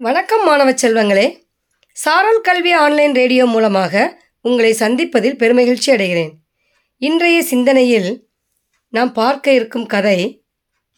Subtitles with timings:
[0.00, 1.26] வணக்கம் மாணவ செல்வங்களே.
[1.96, 3.92] சாரல் கல்வி ஆன்லைன் ரேடியோ மூலமாக
[4.40, 6.32] உங்களை சந்திப்பதில் பெருமகிழ்ச்சி அடைகிறேன்.
[6.98, 8.08] இன்றைய சிந்தனையில்
[8.88, 10.46] நாம் பார்க்க இருக்கும் கதை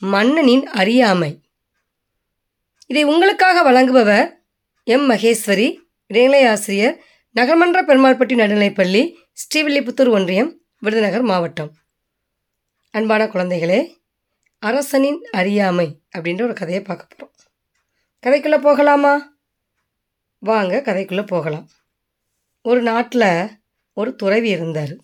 [0.03, 1.31] மன்னனின் அறியாமை.
[2.87, 4.27] இதை உங்களுக்காக வழங்குபவர்
[4.85, 5.07] எம்.
[5.11, 5.69] மகேஸ்வரி
[6.07, 6.97] இடைநிலை ஆசிரியர்
[7.37, 9.03] நகர்மன்ற பெருமாள்பட்டி நடுநிலைப்பள்ளி
[9.43, 11.71] ஸ்ரீவில்லிபுத்தூர் ஒன்றியம் விருதுநகர் மாவட்டம்.
[12.91, 13.81] அன்பான குழந்தைகளே
[14.59, 17.46] அரசனின் அறியாமை அப்படின்ற ஒரு கதையை பார்க்க போகிறோம்
[18.27, 19.37] கதைக்குள்ளே போகலாமா?
[20.39, 21.69] வாங்க கதைக்குள்ளே போகலாம்.
[22.63, 23.61] ஒரு நாட்டில்
[23.93, 24.97] ஒரு துறவி இருந்தார்.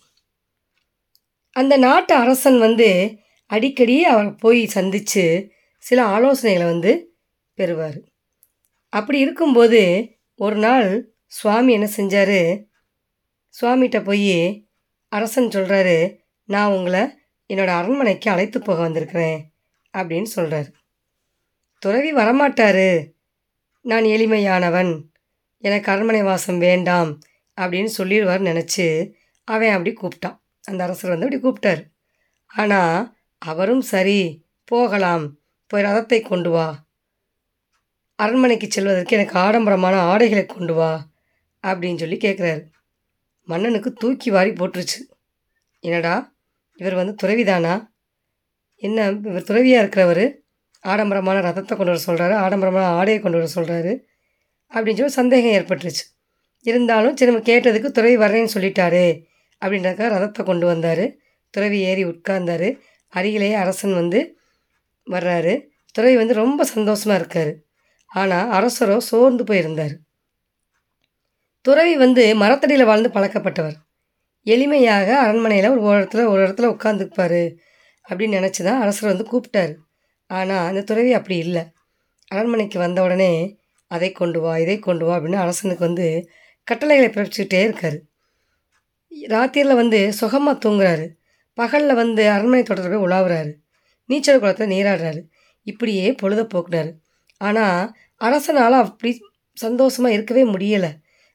[1.51, 7.17] அந்த நாட்டு அரசன் வந்து அடிக்கடி அவரை போய் சந்தித்து சில ஆலோசனைகளை வந்து
[7.53, 8.01] பெறுவார்.
[8.89, 12.63] அப்படி இருக்கும்போது ஒரு நாள் சுவாமி என்ன செஞ்சார்?
[13.61, 14.67] சுவாமிகிட்ட போய்
[15.09, 17.01] அரசன் சொல்கிறாரு நான் உங்களை
[17.53, 19.53] என்னோடய அரண்மனைக்கு அழைத்து போக வந்திருக்கிறேன்
[19.97, 20.81] அப்படின்னு சொல்கிறார்
[21.79, 23.12] துறவி வரமாட்டார்.
[23.85, 24.91] நான் எளிமையானவன்.
[25.59, 27.19] எனக்கு அரண்மனை வாசம் வேண்டாம்
[27.57, 29.11] அப்படின்னு சொல்லிடுவார் நினச்சி
[29.43, 30.39] அவன் அப்படி கூப்பிட்டான்.
[30.61, 31.81] அந்த அரசர் வந்து அப்படி கூப்பிட்டார்.
[32.47, 36.85] ஆனால் அவரும் சரி போகலாம் போய் ரதத்தை கொண்டு வா.
[38.15, 40.91] அரண்மனைக்கு செல்வதற்கு எனக்கு ஆடம்பரமான ஆடைகளை கொண்டு வா
[41.63, 42.63] அப்படின்னு சொல்லி கேட்குறாரு
[43.47, 44.99] மன்னனுக்கு தூக்கி வாரி போட்டுருச்சு.
[45.79, 46.35] என்னடா
[46.75, 47.73] இவர் வந்து துறவிதானா?
[48.75, 50.42] என்ன இவர் துறவியாக இருக்கிறவர்?
[50.83, 53.93] ஆடம்பரமான ரதத்தை கொண்டு வர சொல்கிறாரு ஆடம்பரமான ஆடையை கொண்டு வர சொல்கிறாரு
[54.71, 56.03] அப்படின்னு சொல்லி சந்தேகம் ஏற்பட்டுருச்சு.
[56.65, 59.05] இருந்தாலும் சரி நம்ம கேட்டதுக்கு துறவி வர்றேன்னு சொல்லிட்டாரு
[59.61, 61.05] அப்படின்றக்கா ரதத்தை கொண்டு வந்தார்.
[61.49, 62.67] துறவி ஏறி உட்கார்ந்தார்.
[63.13, 64.19] அருகிலேயே அரசன் வந்து
[65.07, 65.53] வர்றாரு.
[65.91, 67.51] துறவி வந்து ரொம்ப சந்தோஷமாக இருக்கார்.
[68.11, 69.93] ஆனால் அரசரோ சோர்ந்து போயிருந்தார்.
[71.65, 73.77] துறவி வந்து மரத்தடியில் வாழ்ந்து பழக்கப்பட்டவர்.
[74.45, 77.41] எளிமையாக அரண்மனையில் ஒரு ஒரு இடத்துல ஒரு இடத்துல உட்காந்துப்பார்
[78.05, 79.73] அப்படின்னு நினச்சி தான் அரசர் வந்து கூப்பிட்டாரு.
[80.33, 81.63] ஆனால் அந்த துறவி அப்படி இல்லை.
[82.31, 83.31] அரண்மனைக்கு வந்த உடனே
[83.91, 86.07] அதை கொண்டு வா இதை கொண்டு வா அப்படின்னு அரசனுக்கு வந்து
[86.67, 87.97] கட்டளைகளை பிறப்பிச்சுக்கிட்டே இருக்கார்.
[89.29, 91.05] ராத்திரியில் வந்து சுகமாக தூங்குறாரு.
[91.57, 93.51] பகலில் வந்து அரண்மனை தொடர்பு போய் உலாவுறாரு.
[94.09, 95.21] நீச்சல் குளத்தில் நீராடுறாரு.
[95.67, 96.91] இப்படியே பொழுத போக்குனாரு.
[97.41, 97.81] ஆனால்
[98.21, 99.11] அரசனால் அப்படி
[99.57, 100.91] சந்தோஷமாக இருக்கவே முடியலை.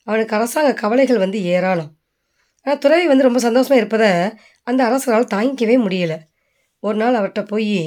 [0.06, 1.90] அவனுக்கு அரசாங்க கவலைகள் வந்து ஏராளம்.
[2.66, 4.10] ஆனால் துறவி வந்து ரொம்ப சந்தோஷமாக இருப்பதை
[4.66, 6.18] அந்த அரசரால் தாங்கிக்கவே முடியலை.
[6.82, 7.78] ஒரு நாள் அவர்கிட்ட போய்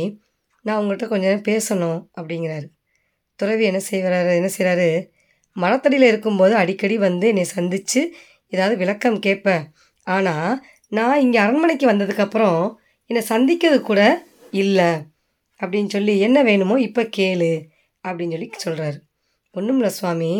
[0.65, 2.67] நான் உங்கள்கிட்ட கொஞ்சம் நேரம் பேசணும் அப்படிங்கிறாரு.
[3.39, 4.89] துறவி என்ன செய்கிறாரு என்ன செய்கிறாரு
[5.55, 8.01] மரத்தடியில் இருக்கும்போது அடிக்கடி வந்து என்னை சந்தித்து
[8.53, 9.63] ஏதாவது விளக்கம் கேட்பேன்
[10.07, 10.51] ஆனால்
[10.91, 12.61] நான் இங்கே அரண்மனைக்கு வந்ததுக்கப்புறம்
[13.09, 14.01] என்னை சந்திக்கிறது கூட
[14.61, 14.91] இல்லை.
[15.59, 17.51] அப்படின்னு சொல்லி என்ன வேணுமோ இப்போ கேளு
[18.03, 18.97] அப்படின்னு சொல்லி சொல்கிறாரு
[19.55, 20.31] ஒன்றும் இல்லை சுவாமி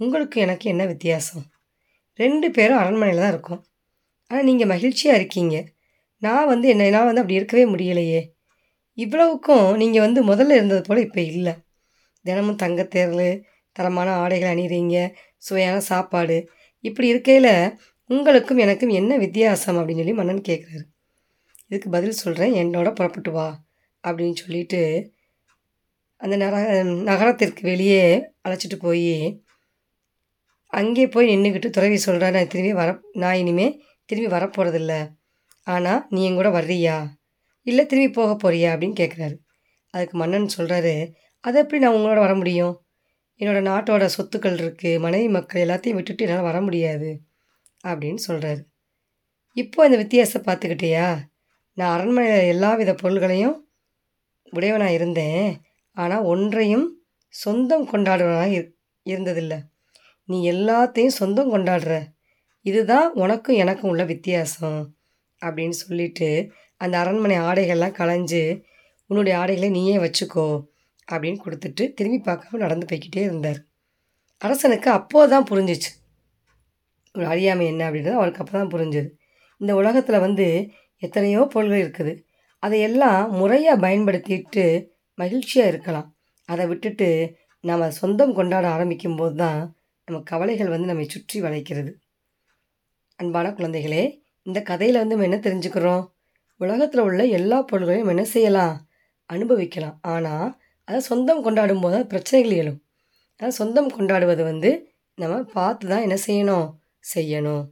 [0.00, 1.44] உங்களுக்கு எனக்கு என்ன வித்தியாசம்?
[2.18, 3.60] ரெண்டு பேரும் அரண்மனையில் தான் இருக்கோம்.
[4.30, 5.56] ஆனால் நீங்கள் மகிழ்ச்சியாக இருக்கீங்க.
[6.22, 8.20] நான் வந்து என்ன நான் வந்து அப்படி இருக்கவே முடியலையே.
[8.98, 11.54] இவ்வளவுக்கும் நீங்கள் வந்து முதல்ல இருந்தது போல் இப்போ இல்லை.
[12.24, 13.28] தினமும் தங்கத்தேர்வு
[13.76, 14.96] தரமான ஆடைகள் அணிகிறீங்க
[15.38, 16.36] சுவையான சாப்பாடு.
[16.84, 17.52] இப்படி இருக்கையில்
[18.10, 20.84] உங்களுக்கும் எனக்கும் என்ன வித்தியாசம் அப்படின்னு சொல்லி மன்னன் கேட்குறாரு
[21.66, 23.48] இதுக்கு பதில் சொல்கிறேன் என்னோட புறப்பட்டு வா
[24.04, 24.80] அப்படின்னு சொல்லிட்டு
[26.20, 28.02] அந்த நர நகரத்திற்கு வெளியே
[28.42, 29.42] அழைச்சிட்டு போய்
[30.72, 33.76] அங்கே போய் நின்றுக்கிட்டு துறவி சொல்கிறா நான் திரும்பி வர நான் இனிமேல்
[34.08, 34.94] திரும்பி வரப்போகிறதில்ல
[35.66, 36.96] ஆனால் நீ என் கூட வர்றியா?
[37.66, 38.68] இல்லை திரும்பி போக போறியா?
[38.74, 39.36] அப்படின்னு கேட்குறாரு
[39.94, 40.94] அதுக்கு மன்னன் சொல்கிறாரு
[41.44, 42.74] அதை எப்படி நான் உங்களோட வர முடியும்?
[43.40, 47.10] என்னோடய நாட்டோட சொத்துக்கள் இருக்குது மனைவி மக்கள் எல்லாத்தையும் விட்டுட்டு என்னால் வர முடியாது
[47.84, 48.62] அப்படின்னு சொல்கிறாரு
[49.56, 51.06] இப்போ இந்த வித்தியாசம் பார்த்துக்கிட்டியா?
[51.78, 53.56] நான் அரண்மனையில் எல்லா வித பொருள்களையும்
[54.52, 55.48] உடையவனாக இருந்தேன்
[55.96, 56.86] ஆனால் ஒன்றையும்
[57.34, 58.68] சொந்தம் கொண்டாடுவனாக இரு
[59.06, 59.58] இருந்ததில்லை.
[60.28, 61.94] நீ எல்லாத்தையும் சொந்தம் கொண்டாடுற.
[62.66, 64.80] இதுதான் உனக்கும் எனக்கும் உள்ள வித்தியாசம்
[65.42, 66.28] அப்படின்னு சொல்லிட்டு
[66.80, 68.42] அந்த அரண்மனை ஆடைகள்லாம் களைஞ்சு
[69.10, 70.48] உன்னுடைய ஆடைகளை நீயே வச்சுக்கோ
[71.08, 73.60] அப்படின்னு கொடுத்துட்டு திரும்பி பார்க்காம நடந்து போய்கிட்டே இருந்தார்.
[74.42, 75.90] அரசனுக்கு அப்போது தான் புரிஞ்சிச்சு.
[77.14, 79.08] ஒரு அறியாமை என்ன அப்படின்றது அவருக்கு அப்போ தான் புரிஞ்சுது.
[79.60, 80.46] இந்த உலகத்தில் வந்து
[81.02, 82.12] எத்தனையோ பொருள்கள் இருக்குது.
[82.62, 84.64] அதையெல்லாம் முறையாக பயன்படுத்திட்டு
[85.18, 86.08] மகிழ்ச்சியாக இருக்கலாம்.
[86.48, 87.08] அதை விட்டுட்டு
[87.64, 89.60] நம்ம சொந்தம் கொண்டாட ஆரம்பிக்கும் போது தான்
[90.08, 91.90] நம்ம கவலைகள் வந்து நம்மை சுற்றி வளைக்கிறது.
[93.18, 94.02] அன்பான குழந்தைகளே
[94.46, 96.04] இந்த கதையில் வந்து நம்ம என்ன தெரிஞ்சுக்கிறோம்?
[96.60, 98.88] உலகத்தில் உள்ள எல்லா பொருள்களையும் என்ன செய்யலாம்?
[99.26, 99.98] அனுபவிக்கலாம்.
[100.02, 102.80] ஆனால் அதை சொந்தம் கொண்டாடும் போது பிரச்சனைகள் எழும்.
[103.36, 104.70] அதை சொந்தம் கொண்டாடுவது வந்து
[105.14, 106.68] நம்ம பார்த்து தான் என்ன செய்யணும்?
[107.14, 107.64] செய்யணும்.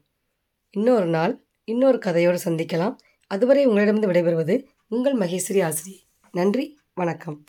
[0.71, 1.35] இன்னொரு நாள்
[1.65, 2.97] இன்னொரு கதையோடு சந்திக்கலாம்.
[3.31, 7.45] அதுவரை உங்களிடமிருந்து விடைபெறுவது உங்கள் மகேஸ்வரி ஆசிரியர் நன்றி வணக்கம்.